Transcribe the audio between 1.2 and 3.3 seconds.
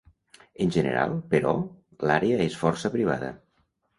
però, l'àrea és força privada.